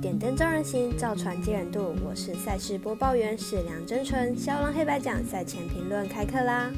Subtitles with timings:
[0.00, 1.94] 点灯照人行，造船接人度。
[2.02, 4.34] 我是赛事播报员史梁真纯。
[4.34, 6.70] 骁龙黑白奖赛前评论开课啦！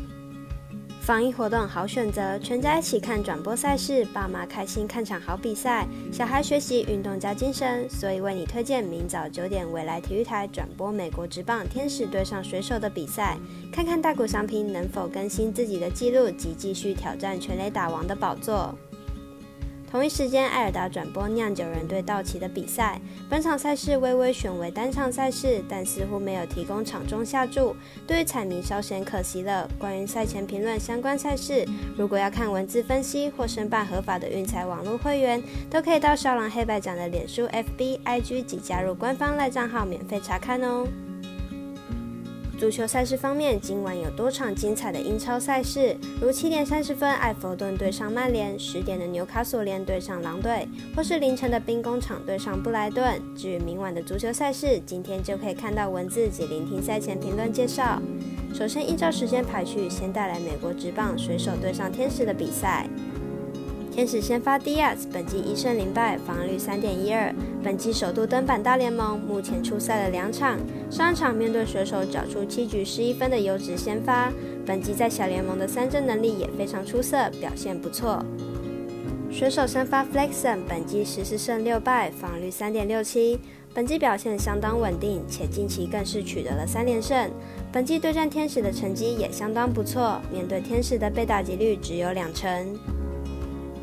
[1.00, 7.88] 防疫活动好选择，全家一起看转播赛事，爸妈开心看场好比赛，小孩学习运动加精神。
[7.88, 13.38] 所以为你推荐明早九点未来体育台转播美国职棒天使对上水手的比赛，
[13.72, 18.76] 看看大谷翔平能否更新自己的纪录及继续挑战全垒打王的宝座。
[19.92, 22.98] 同一时间，艾尔达转播酿酒人对道奇的比赛。
[23.28, 29.68] 本场赛事微微选为单场赛事，但似乎没有提供场中下注，对于彩迷稍显可惜了。
[29.78, 40.86] 关于赛前评论相关赛事，如果要看文字分析或申办合法的运彩网络会员，都可以到少狼黑白奖的脸书、FB、IG 及加入官方赖账号免费查看哦。
[42.62, 53.20] 足球赛事方面，今晚有多场精彩的英超赛事，如七点三十分埃弗顿对上曼联，十点的纽卡索联对上狼队，或是凌晨的兵工厂对上布莱顿。
[53.36, 58.00] 至于明晚的足球赛事，今天就可以看到文字及聆听赛前评论介绍。
[58.54, 62.88] 首先依照时间排序，先带来美国职棒水手对上天使的比赛。
[63.90, 67.34] 天使先发 Diaz，本季一胜零败，防御率三点一二。
[67.62, 70.58] 本季首度登板大联盟，目前出赛了两场。
[70.90, 74.32] 上场面对水手，找出七局十一分的优质先发。
[74.66, 78.20] 本季在小联盟的三振能力也非常出色，表现不错。
[79.30, 83.38] 水手先发 Flexon，本季十四胜六败，防率三点六七。
[83.72, 87.30] 本季表现相当稳定，且近期更是取得了三连胜。
[87.72, 92.76] 本季对战天使的成绩也相当不错，面对天使的被打击率只有两成。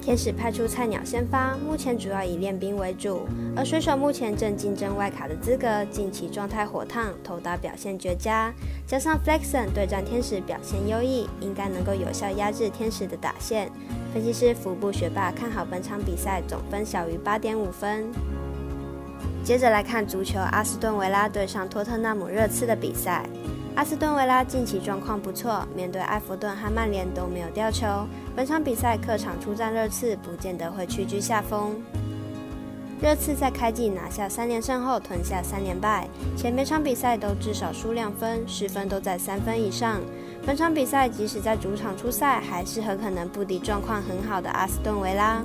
[0.09, 8.51] 天使派出菜鸟先发，目前主要以练兵为主，而水手目前正竞争外卡的资格，近期状态火烫，投打表现绝佳，
[8.87, 13.71] 加上 Flexon 对战天使表现优异，应该能够有效压制天使的打线。
[14.11, 18.11] 分析师福布学霸看好本场比赛总分小于八点五分。
[19.43, 23.23] 接着来看足球，阿斯顿维拉对上托特纳姆热刺的比赛。
[23.75, 27.87] 阿斯顿维拉近期状况不错，面对埃弗顿和曼联都没有掉球。
[28.35, 31.75] 本场比赛客场出战热刺，不见得会屈居下风。
[33.01, 40.01] 热刺在开季拿下三连胜后，吞下三连败，前每场比赛都至少输两分，失分都在三分以上。
[40.45, 45.41] 本场比赛即使在主场出赛，还是很可能不敌状况很好的阿斯顿维拉。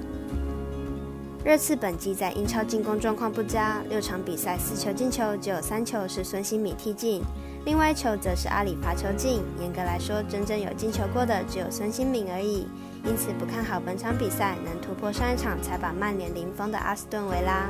[1.44, 7.22] 热刺本季在英超进攻状况不佳，六场比赛四球进球，只有三球是孙兴敏踢进。
[7.66, 12.66] 另外一球则是阿里罚球进，严格来说，真正有进球过的只有孙兴敏而已，
[13.04, 17.68] 因此不看好本场比赛能突破上一场才把曼联零封的阿斯顿维拉。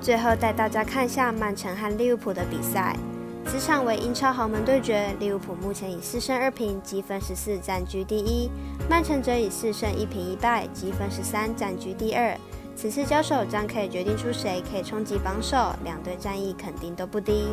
[0.00, 2.96] 最后带大家看一下曼城和利物浦的比赛，
[3.46, 8.50] 此场为英超豪门对决，利物浦目前以四胜二平积分十四暂居第一，
[8.88, 12.36] 曼城则以四胜一平一败积分十三暂居第二。
[12.76, 17.48] 此次交手将可以决定出谁可以冲击榜首，两队战役肯定都不低。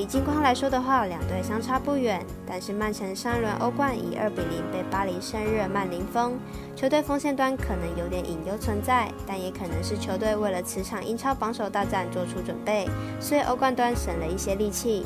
[0.00, 6.38] 以近况来说的话，两队相差不远，但是曼城上一轮欧冠以二比零被巴黎圣日耳曼零封，
[6.74, 12.88] 球队锋线端可能有点隐忧存在，但也可能是球队为了此场英超榜首大战做出准备，
[13.20, 15.04] 所以欧冠端省了一些力气。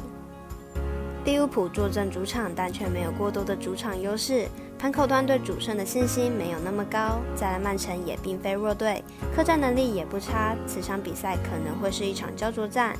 [1.25, 4.47] 利物浦坐镇主场，但却没有过多的主场优势，
[4.78, 7.19] 盘口端对主胜的信心没有那么高。
[7.34, 9.03] 再来，曼城也并非弱队，
[9.34, 12.94] 客战能力也不差，此场比赛可能会是一场焦灼战。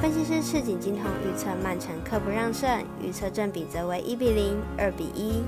[0.00, 5.42] 分析师赤井金童预测曼城客不让胜，预测正比则为一比零、二比一。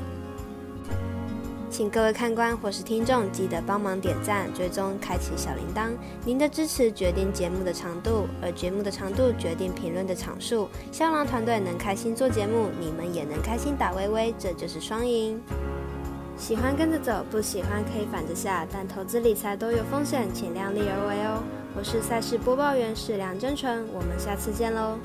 [1.70, 5.90] 请各位看官或是听众记得帮忙点赞、追踪、开启小铃铛。
[6.24, 10.68] 您的支持决定节目的长度，而节目的长度决定评论的场数。
[10.90, 15.40] 香囊团队能开心做节目，你们也能开心打微微，这就是双赢。
[16.40, 21.44] 喜欢跟着走，不喜欢可以反着下，但投资理财都有风险，请量力而为哦。
[21.76, 24.98] 我是赛事播报员史良真纯，我们下次见喽。